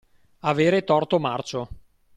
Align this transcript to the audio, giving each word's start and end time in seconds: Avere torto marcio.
Avere 0.39 0.83
torto 0.83 1.19
marcio. 1.19 1.69